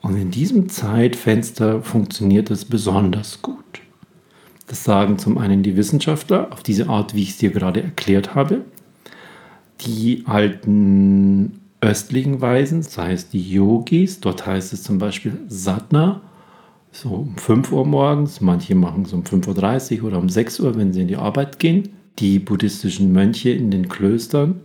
Und 0.00 0.16
in 0.16 0.30
diesem 0.30 0.68
Zeitfenster 0.68 1.82
funktioniert 1.82 2.50
es 2.50 2.64
besonders 2.64 3.42
gut. 3.42 3.56
Das 4.66 4.82
sagen 4.82 5.18
zum 5.18 5.36
einen 5.36 5.62
die 5.62 5.76
Wissenschaftler 5.76 6.52
auf 6.52 6.62
diese 6.62 6.88
Art, 6.88 7.14
wie 7.14 7.22
ich 7.22 7.30
es 7.30 7.38
dir 7.38 7.50
gerade 7.50 7.82
erklärt 7.82 8.34
habe. 8.34 8.64
Die 9.82 10.24
alten 10.26 11.59
östlichen 11.80 12.40
Weisen, 12.40 12.82
das 12.82 12.96
heißt 12.98 13.32
die 13.32 13.52
Yogis, 13.52 14.20
dort 14.20 14.46
heißt 14.46 14.72
es 14.72 14.82
zum 14.82 14.98
Beispiel 14.98 15.38
Satna, 15.48 16.20
so 16.92 17.10
um 17.10 17.36
5 17.36 17.72
Uhr 17.72 17.86
morgens, 17.86 18.40
manche 18.40 18.74
machen 18.74 19.04
es 19.04 19.12
um 19.12 19.22
5.30 19.22 20.00
Uhr 20.00 20.08
oder 20.08 20.18
um 20.18 20.28
6 20.28 20.60
Uhr, 20.60 20.76
wenn 20.76 20.92
sie 20.92 21.02
in 21.02 21.08
die 21.08 21.16
Arbeit 21.16 21.58
gehen. 21.58 21.90
Die 22.18 22.38
buddhistischen 22.38 23.12
Mönche 23.12 23.50
in 23.50 23.70
den 23.70 23.88
Klöstern 23.88 24.60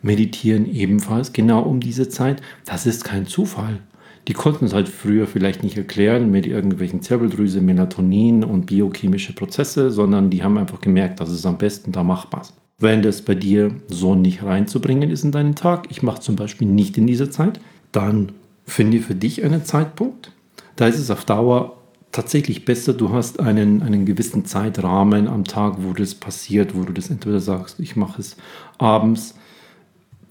meditieren 0.00 0.72
ebenfalls 0.72 1.32
genau 1.32 1.62
um 1.62 1.80
diese 1.80 2.08
Zeit. 2.08 2.40
Das 2.64 2.86
ist 2.86 3.04
kein 3.04 3.26
Zufall. 3.26 3.80
Die 4.28 4.32
konnten 4.32 4.66
es 4.66 4.72
halt 4.72 4.88
früher 4.88 5.26
vielleicht 5.26 5.62
nicht 5.62 5.76
erklären 5.76 6.30
mit 6.30 6.46
irgendwelchen 6.46 7.02
Zirbeldrüse, 7.02 7.60
Melatonin 7.60 8.44
und 8.44 8.66
biochemische 8.66 9.34
Prozesse, 9.34 9.90
sondern 9.90 10.30
die 10.30 10.42
haben 10.42 10.56
einfach 10.56 10.80
gemerkt, 10.80 11.20
dass 11.20 11.30
es 11.30 11.44
am 11.44 11.58
besten 11.58 11.92
da 11.92 12.04
machbar 12.04 12.42
ist 12.42 12.54
wenn 12.80 13.02
das 13.02 13.22
bei 13.22 13.34
dir 13.34 13.74
so 13.88 14.14
nicht 14.14 14.42
reinzubringen 14.42 15.10
ist 15.10 15.22
in 15.22 15.32
deinen 15.32 15.54
Tag, 15.54 15.86
ich 15.90 16.02
mache 16.02 16.20
zum 16.20 16.34
Beispiel 16.34 16.66
nicht 16.66 16.96
in 16.96 17.06
dieser 17.06 17.30
Zeit, 17.30 17.60
dann 17.92 18.32
finde 18.66 19.00
für 19.00 19.14
dich 19.14 19.44
einen 19.44 19.64
Zeitpunkt. 19.64 20.32
Da 20.76 20.86
ist 20.86 20.98
es 20.98 21.10
auf 21.10 21.24
Dauer 21.24 21.76
tatsächlich 22.10 22.64
besser, 22.64 22.94
du 22.94 23.12
hast 23.12 23.38
einen, 23.38 23.82
einen 23.82 24.06
gewissen 24.06 24.44
Zeitrahmen 24.46 25.28
am 25.28 25.44
Tag, 25.44 25.76
wo 25.78 25.92
das 25.92 26.14
passiert, 26.14 26.74
wo 26.74 26.82
du 26.82 26.92
das 26.92 27.10
entweder 27.10 27.40
sagst, 27.40 27.78
ich 27.78 27.96
mache 27.96 28.20
es 28.20 28.36
abends 28.78 29.34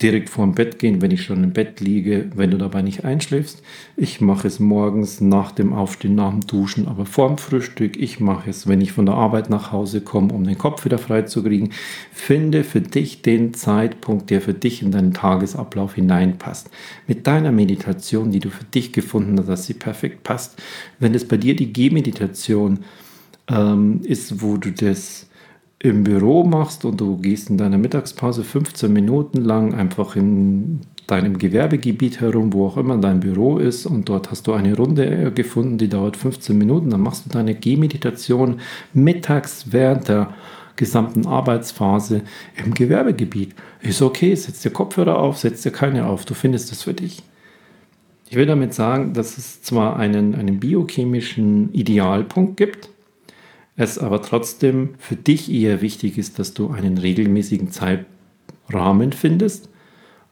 direkt 0.01 0.29
vor 0.29 0.45
dem 0.45 0.55
Bett 0.55 0.79
gehen, 0.79 1.01
wenn 1.01 1.11
ich 1.11 1.23
schon 1.23 1.43
im 1.43 1.51
Bett 1.51 1.79
liege, 1.81 2.29
wenn 2.33 2.51
du 2.51 2.57
dabei 2.57 2.81
nicht 2.81 3.03
einschläfst. 3.03 3.61
Ich 3.97 4.21
mache 4.21 4.47
es 4.47 4.59
morgens 4.59 5.19
nach 5.19 5.51
dem 5.51 5.73
Aufstehen, 5.73 6.15
nach 6.15 6.31
dem 6.31 6.47
Duschen, 6.47 6.87
aber 6.87 7.05
vor 7.05 7.27
dem 7.27 7.37
Frühstück. 7.37 7.97
Ich 7.97 8.19
mache 8.19 8.49
es, 8.49 8.67
wenn 8.67 8.81
ich 8.81 8.93
von 8.93 9.05
der 9.05 9.15
Arbeit 9.15 9.49
nach 9.49 9.71
Hause 9.71 10.01
komme, 10.01 10.33
um 10.33 10.45
den 10.45 10.57
Kopf 10.57 10.85
wieder 10.85 10.97
frei 10.97 11.23
zu 11.23 11.43
kriegen. 11.43 11.71
Finde 12.11 12.63
für 12.63 12.81
dich 12.81 13.21
den 13.21 13.53
Zeitpunkt, 13.53 14.29
der 14.29 14.41
für 14.41 14.53
dich 14.53 14.81
in 14.81 14.91
deinen 14.91 15.13
Tagesablauf 15.13 15.95
hineinpasst. 15.95 16.69
Mit 17.07 17.27
deiner 17.27 17.51
Meditation, 17.51 18.31
die 18.31 18.39
du 18.39 18.49
für 18.49 18.65
dich 18.65 18.93
gefunden 18.93 19.37
hast, 19.37 19.49
dass 19.49 19.65
sie 19.65 19.73
perfekt 19.73 20.23
passt. 20.23 20.61
Wenn 20.99 21.13
es 21.13 21.27
bei 21.27 21.37
dir 21.37 21.55
die 21.55 21.73
Gehmeditation 21.73 22.79
ähm, 23.49 24.01
ist, 24.03 24.41
wo 24.41 24.57
du 24.57 24.71
das 24.71 25.28
im 25.81 26.03
Büro 26.03 26.43
machst 26.43 26.83
und 26.83 26.99
du 26.99 27.17
gehst 27.17 27.49
in 27.49 27.57
deiner 27.57 27.77
Mittagspause 27.77 28.43
15 28.43 28.91
Minuten 28.91 29.41
lang 29.41 29.73
einfach 29.73 30.15
in 30.17 30.81
deinem 31.07 31.37
Gewerbegebiet 31.37 32.19
herum, 32.19 32.53
wo 32.53 32.67
auch 32.67 32.77
immer 32.77 32.97
dein 32.97 33.21
Büro 33.21 33.57
ist 33.57 33.85
und 33.85 34.09
dort 34.09 34.29
hast 34.29 34.45
du 34.47 34.53
eine 34.53 34.75
Runde 34.75 35.31
gefunden, 35.31 35.77
die 35.77 35.87
dauert 35.87 36.17
15 36.17 36.57
Minuten, 36.57 36.89
dann 36.89 37.01
machst 37.01 37.25
du 37.25 37.29
deine 37.29 37.55
Gehmeditation 37.55 38.59
mittags 38.93 39.71
während 39.71 40.09
der 40.09 40.33
gesamten 40.75 41.25
Arbeitsphase 41.25 42.21
im 42.63 42.73
Gewerbegebiet. 42.73 43.55
Ist 43.81 44.01
okay, 44.01 44.35
setz 44.35 44.61
dir 44.61 44.71
Kopfhörer 44.71 45.17
auf, 45.17 45.37
setz 45.37 45.61
dir 45.61 45.71
keine 45.71 46.05
auf, 46.05 46.25
du 46.25 46.33
findest 46.33 46.71
es 46.71 46.83
für 46.83 46.93
dich. 46.93 47.23
Ich 48.29 48.35
will 48.35 48.45
damit 48.45 48.73
sagen, 48.73 49.13
dass 49.13 49.37
es 49.37 49.63
zwar 49.63 49.97
einen, 49.97 50.35
einen 50.35 50.59
biochemischen 50.59 51.73
Idealpunkt 51.73 52.57
gibt, 52.57 52.89
es 53.79 53.97
aber 53.97 54.21
trotzdem 54.21 54.89
für 54.97 55.15
dich 55.15 55.49
eher 55.51 55.81
wichtig 55.81 56.17
ist, 56.17 56.37
dass 56.37 56.53
du 56.53 56.69
einen 56.69 56.97
regelmäßigen 56.97 57.71
Zeitrahmen 57.71 59.13
findest, 59.13 59.69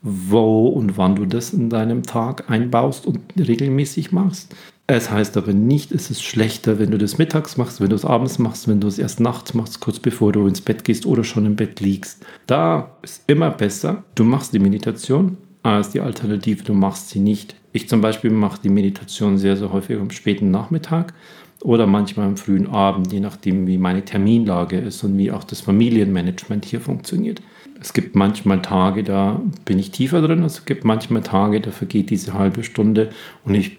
wo 0.01 0.68
und 0.68 0.98
wann 0.98 1.16
du 1.16 1.25
das 1.25 1.54
in 1.54 1.70
deinem 1.70 2.04
Tag 2.04 2.50
einbaust 2.51 3.06
und 3.06 3.20
regelmäßig 3.38 4.12
machst. 4.12 4.54
Es 4.86 5.10
heißt 5.12 5.38
aber 5.38 5.54
nicht, 5.54 5.92
es 5.94 6.12
ist 6.12 6.24
schlechter, 6.24 6.77
wenn 6.77 6.92
du 6.92 6.98
das 6.98 7.18
mittags 7.18 7.58
machst, 7.58 7.80
wenn 7.80 7.89
du 7.89 7.96
es 7.96 8.06
abends 8.06 8.38
machst, 8.38 8.68
wenn 8.68 8.82
du 8.82 8.88
es 8.88 9.00
erst 9.00 9.22
nachts 9.22 9.54
machst, 9.54 9.80
kurz 9.80 10.00
bevor 10.00 10.34
du 10.34 10.46
ins 10.48 10.62
Bett 10.62 10.84
gehst 10.84 11.06
oder 11.06 11.24
schon 11.24 11.46
im 11.46 11.56
Bett 11.56 11.80
liegst. 11.80 12.25
Da 12.48 12.98
ist 13.01 13.24
immer 13.27 13.50
besser, 13.50 14.04
du 14.16 14.25
machst 14.25 14.54
die 14.54 14.60
Meditation 14.60 15.38
als 15.63 15.89
die 15.89 16.01
Alternative, 16.01 16.63
du 16.63 16.74
machst 16.74 17.10
sie 17.10 17.20
nicht. 17.20 17.56
Ich 17.72 17.88
zum 17.88 18.01
Beispiel 18.01 18.32
mache 18.32 18.62
die 18.62 18.70
Meditation 18.70 19.38
sehr, 19.38 19.58
sehr 19.58 19.72
häufig 19.72 19.98
am 19.98 20.10
späten 20.10 20.51
Nachmittag, 20.51 21.13
oder 21.62 21.88
manchmal 21.88 22.28
am 22.28 22.38
frühen 22.38 22.68
Abend, 22.68 23.12
je 23.12 23.20
nachdem, 23.20 23.68
wie 23.68 23.78
meine 23.78 24.06
Terminlage 24.06 24.78
ist 24.78 25.04
und 25.04 25.18
wie 25.18 25.32
auch 25.32 25.44
das 25.44 25.62
Familienmanagement 25.62 26.66
hier 26.66 26.82
funktioniert. 26.82 27.42
Es 27.82 27.94
gibt 27.94 28.16
manchmal 28.16 28.62
Tage, 28.62 29.04
da 29.04 29.42
bin 29.66 29.80
ich 29.80 29.92
tiefer 29.92 30.22
drin, 30.22 30.44
es 30.44 30.66
gibt 30.66 30.84
manchmal 30.84 31.22
Tage, 31.22 31.62
da 31.62 31.72
vergeht 31.72 32.10
diese 32.10 32.34
halbe 32.34 32.64
Stunde 32.64 33.10
und 33.44 33.56
ich 33.56 33.78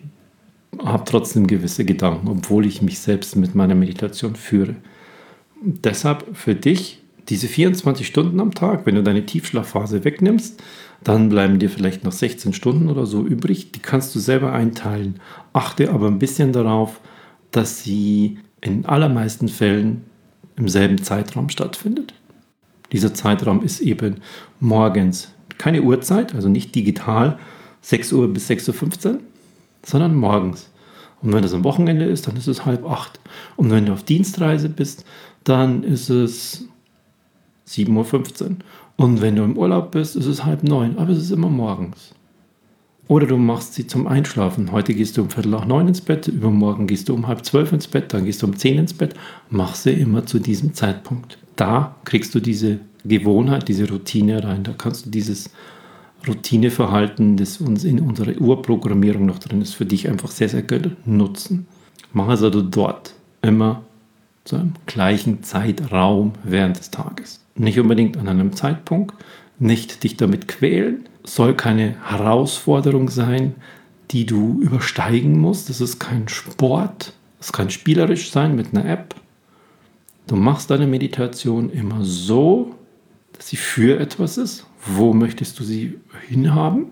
habe 0.85 1.05
trotzdem 1.05 1.47
gewisse 1.47 1.85
Gedanken, 1.85 2.29
obwohl 2.29 2.67
ich 2.67 2.83
mich 2.83 2.99
selbst 2.99 3.37
mit 3.37 3.55
meiner 3.55 3.75
Meditation 3.75 4.37
führe. 4.37 4.77
Und 5.63 5.85
deshalb 5.85 6.37
für 6.37 6.55
dich 6.55 7.03
diese 7.29 7.47
24 7.47 8.07
Stunden 8.07 8.41
am 8.41 8.55
Tag, 8.55 8.87
wenn 8.87 8.95
du 8.95 9.03
deine 9.03 9.27
Tiefschlafphase 9.27 10.05
wegnimmst, 10.05 10.63
dann 11.05 11.29
bleiben 11.29 11.59
dir 11.59 11.71
vielleicht 11.71 12.05
noch 12.05 12.13
16 12.13 12.53
Stunden 12.53 12.89
oder 12.89 13.07
so 13.07 13.25
übrig. 13.25 13.73
Die 13.73 13.81
kannst 13.81 14.15
du 14.15 14.19
selber 14.19 14.53
einteilen. 14.53 15.21
Achte 15.53 15.91
aber 15.91 16.07
ein 16.07 16.19
bisschen 16.19 16.53
darauf, 16.53 17.01
dass 17.59 17.83
sie 17.83 18.39
in 18.61 18.87
allermeisten 18.87 19.49
Fällen 19.49 20.05
im 20.55 20.69
selben 20.69 21.03
Zeitraum 21.03 21.49
stattfindet. 21.49 22.15
Dieser 22.93 23.15
Zeitraum 23.15 23.65
ist 23.65 23.81
eben 23.81 24.19
morgens 24.61 25.33
keine 25.59 25.83
Uhrzeit, 25.83 26.37
also 26.37 26.49
nicht 26.49 26.77
digital 26.77 27.37
6 27.81 28.13
Uhr 28.13 28.33
bis 28.33 28.49
6.15 28.49 29.07
Uhr, 29.07 29.19
sondern 29.85 30.15
morgens. 30.15 30.71
Und 31.21 31.33
wenn 31.33 31.43
das 31.43 31.53
am 31.53 31.65
Wochenende 31.65 32.05
ist, 32.05 32.29
dann 32.29 32.37
ist 32.37 32.47
es 32.47 32.65
halb 32.65 32.89
acht. 32.89 33.19
Und 33.57 33.73
wenn 33.73 33.87
du 33.87 33.93
auf 33.93 34.05
Dienstreise 34.05 34.69
bist, 34.69 35.05
dann 35.43 35.83
ist 35.83 36.11
es 36.11 36.69
7.15 37.67 38.43
Uhr. 38.43 38.57
Und 38.97 39.21
wenn 39.21 39.35
du 39.35 39.43
im 39.43 39.59
Urlaub 39.59 39.91
bist, 39.91 40.15
ist 40.15 40.27
es 40.27 40.45
halb 40.45 40.63
neun, 40.63 40.97
aber 40.97 41.11
es 41.11 41.19
ist 41.19 41.33
immer 41.33 41.51
morgens. 41.51 42.15
Oder 43.09 43.27
du 43.27 43.39
machst 43.39 43.73
sie 43.73 43.87
zum 43.87 44.07
Einschlafen. 44.07 44.71
Heute 44.71 44.93
gehst 44.93 45.17
du 45.17 45.23
um 45.23 45.31
Viertel 45.31 45.49
nach 45.49 45.65
neun 45.65 45.89
ins 45.89 46.03
Bett, 46.03 46.29
übermorgen 46.29 46.87
gehst 46.87 47.09
du 47.09 47.15
um 47.15 47.27
halb 47.27 47.43
zwölf 47.43 47.73
ins 47.73 47.89
Bett, 47.89 48.13
dann 48.13 48.27
gehst 48.27 48.43
du 48.43 48.47
um 48.47 48.57
zehn 48.57 48.79
ins 48.79 48.93
Bett. 48.93 49.15
Mach 49.49 49.75
sie 49.75 49.93
immer 49.93 50.27
zu 50.27 50.39
diesem 50.39 50.75
Zeitpunkt. 50.75 51.39
Da 51.57 51.97
kriegst 52.05 52.35
du 52.35 52.41
diese 52.41 52.81
Gewohnheit, 53.07 53.67
diese 53.69 53.89
Routine 53.89 54.45
rein. 54.45 54.63
Da 54.63 54.75
kannst 54.77 55.07
du 55.07 55.11
dieses 55.11 55.51
Routineverhalten, 56.27 57.39
das 57.39 57.59
uns 57.59 57.85
in 57.85 58.01
unserer 58.01 58.39
Urprogrammierung 58.39 59.25
noch 59.25 59.39
drin 59.39 59.63
ist, 59.63 59.75
für 59.75 59.87
dich 59.87 60.07
einfach 60.09 60.31
sehr, 60.31 60.51
sehr 60.51 60.63
gut 60.63 60.91
nutzen. 61.07 61.67
Mach 62.13 62.29
es 62.29 62.43
also 62.43 62.61
dort 62.61 63.15
immer 63.41 63.85
zu 64.45 64.57
einem 64.57 64.75
gleichen 64.85 65.43
Zeitraum 65.43 66.33
während 66.45 66.79
des 66.79 66.91
Tages. 66.91 67.41
Nicht 67.55 67.79
unbedingt 67.81 68.19
an 68.19 68.29
einem 68.29 68.53
Zeitpunkt, 68.53 69.15
nicht 69.59 70.05
dich 70.05 70.17
damit 70.17 70.47
quälen, 70.47 71.09
soll 71.35 71.55
keine 71.55 71.97
Herausforderung 72.09 73.09
sein, 73.11 73.55
die 74.11 74.27
du 74.27 74.61
übersteigen 74.61 75.39
musst. 75.39 75.69
Das 75.69 75.81
ist 75.81 75.99
kein 75.99 76.29
Sport, 76.29 77.13
es 77.41 77.53
kann 77.53 77.71
spielerisch 77.71 78.31
sein 78.31 78.57
mit 78.57 78.75
einer 78.75 78.89
App. 78.89 79.15
Du 80.27 80.37
machst 80.37 80.71
deine 80.71 80.87
Meditation 80.87 81.71
immer 81.71 82.05
so, 82.05 82.75
dass 83.33 83.49
sie 83.49 83.57
für 83.57 83.99
etwas 83.99 84.37
ist. 84.37 84.67
Wo 84.85 85.13
möchtest 85.13 85.59
du 85.59 85.65
sie 85.65 85.99
hinhaben? 86.29 86.87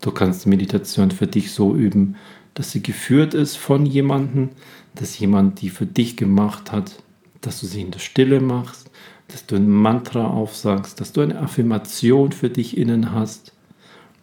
Du 0.00 0.10
kannst 0.10 0.46
Meditation 0.46 1.10
für 1.10 1.26
dich 1.26 1.52
so 1.52 1.74
üben, 1.74 2.16
dass 2.54 2.72
sie 2.72 2.82
geführt 2.82 3.34
ist 3.34 3.56
von 3.56 3.86
jemandem, 3.86 4.50
dass 4.94 5.18
jemand 5.18 5.60
die 5.60 5.70
für 5.70 5.86
dich 5.86 6.16
gemacht 6.16 6.72
hat, 6.72 7.02
dass 7.40 7.60
du 7.60 7.66
sie 7.66 7.82
in 7.82 7.90
der 7.90 7.98
Stille 7.98 8.40
machst, 8.40 8.85
dass 9.28 9.46
du 9.46 9.56
ein 9.56 9.68
Mantra 9.68 10.26
aufsagst, 10.26 11.00
dass 11.00 11.12
du 11.12 11.20
eine 11.20 11.38
Affirmation 11.38 12.32
für 12.32 12.50
dich 12.50 12.76
innen 12.76 13.12
hast, 13.12 13.52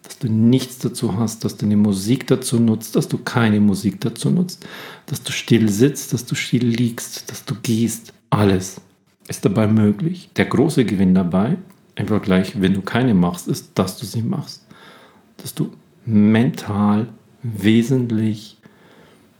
dass 0.03 0.17
du 0.19 0.29
nichts 0.29 0.79
dazu 0.79 1.17
hast, 1.17 1.45
dass 1.45 1.57
du 1.57 1.65
eine 1.65 1.77
Musik 1.77 2.27
dazu 2.27 2.59
nutzt, 2.59 2.95
dass 2.95 3.07
du 3.07 3.17
keine 3.17 3.59
Musik 3.59 4.01
dazu 4.01 4.29
nutzt, 4.29 4.65
dass 5.05 5.23
du 5.23 5.31
still 5.31 5.69
sitzt, 5.69 6.13
dass 6.13 6.25
du 6.25 6.35
still 6.35 6.65
liegst, 6.65 7.31
dass 7.31 7.45
du 7.45 7.55
gehst. 7.61 8.13
Alles 8.29 8.81
ist 9.27 9.45
dabei 9.45 9.67
möglich. 9.67 10.29
Der 10.35 10.45
große 10.45 10.85
Gewinn 10.85 11.15
dabei, 11.15 11.57
im 11.95 12.07
Vergleich, 12.07 12.59
wenn 12.59 12.73
du 12.73 12.81
keine 12.81 13.13
machst, 13.13 13.47
ist, 13.47 13.71
dass 13.75 13.97
du 13.97 14.05
sie 14.05 14.23
machst. 14.23 14.65
Dass 15.37 15.53
du 15.53 15.71
mental 16.05 17.07
wesentlich 17.43 18.57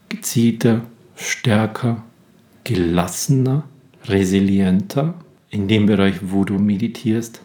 gezielter, 0.10 0.82
stärker, 1.16 2.04
gelassener, 2.64 3.64
resilienter 4.06 5.16
in 5.54 5.68
dem 5.68 5.86
Bereich, 5.86 6.16
wo 6.24 6.44
du 6.46 6.56
meditierst, 6.56 7.42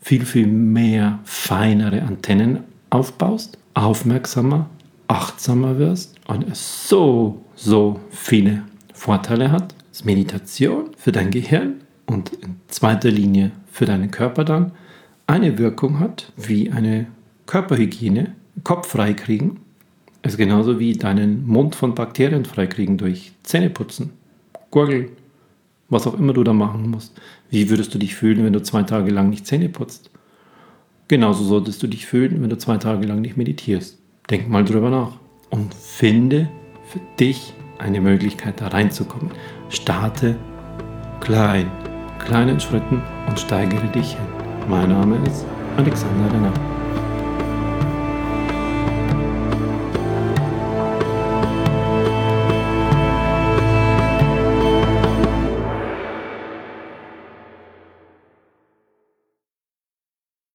viel, 0.00 0.24
viel 0.24 0.46
mehr 0.46 1.18
feinere 1.24 2.02
Antennen 2.02 2.60
aufbaust, 2.88 3.58
aufmerksamer, 3.74 4.70
achtsamer 5.06 5.78
wirst 5.78 6.16
und 6.28 6.48
es 6.50 6.88
so, 6.88 7.44
so 7.54 8.00
viele 8.10 8.62
Vorteile 8.94 9.52
hat. 9.52 9.74
Das 9.92 10.04
Meditation 10.04 10.92
für 10.96 11.12
dein 11.12 11.30
Gehirn 11.30 11.82
und 12.06 12.32
in 12.32 12.56
zweiter 12.68 13.10
Linie 13.10 13.50
für 13.70 13.84
deinen 13.84 14.10
Körper 14.10 14.44
dann 14.44 14.72
eine 15.26 15.58
Wirkung 15.58 16.00
hat 16.00 16.32
wie 16.38 16.70
eine 16.70 17.06
Körperhygiene, 17.44 18.34
Kopf 18.64 18.88
freikriegen, 18.88 19.60
ist 20.22 20.38
genauso 20.38 20.78
wie 20.78 20.94
deinen 20.94 21.46
Mund 21.46 21.74
von 21.74 21.94
Bakterien 21.94 22.46
freikriegen 22.46 22.96
durch 22.96 23.32
Zähneputzen, 23.42 24.10
Gurgeln, 24.70 25.10
was 25.90 26.06
auch 26.06 26.18
immer 26.18 26.32
du 26.32 26.44
da 26.44 26.52
machen 26.52 26.88
musst. 26.88 27.20
Wie 27.50 27.68
würdest 27.68 27.92
du 27.94 27.98
dich 27.98 28.14
fühlen, 28.14 28.44
wenn 28.44 28.52
du 28.52 28.62
zwei 28.62 28.82
Tage 28.84 29.10
lang 29.10 29.28
nicht 29.28 29.46
Zähne 29.46 29.68
putzt? 29.68 30.10
Genauso 31.08 31.44
solltest 31.44 31.82
du 31.82 31.88
dich 31.88 32.06
fühlen, 32.06 32.40
wenn 32.40 32.50
du 32.50 32.56
zwei 32.56 32.76
Tage 32.78 33.06
lang 33.06 33.20
nicht 33.20 33.36
meditierst. 33.36 33.98
Denk 34.30 34.48
mal 34.48 34.64
drüber 34.64 34.90
nach 34.90 35.18
und 35.50 35.74
finde 35.74 36.48
für 36.84 37.00
dich 37.18 37.52
eine 37.78 38.00
Möglichkeit, 38.00 38.60
da 38.60 38.68
reinzukommen. 38.68 39.32
Starte 39.68 40.36
klein, 41.20 41.70
kleinen 42.20 42.60
Schritten 42.60 43.02
und 43.28 43.38
steigere 43.38 43.88
dich 43.88 44.12
hin. 44.12 44.26
Mein 44.68 44.90
Name 44.90 45.16
ist 45.26 45.44
Alexander 45.76 46.32
Renner. 46.32 46.69